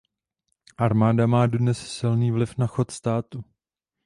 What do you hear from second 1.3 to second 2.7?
dodnes silný vliv na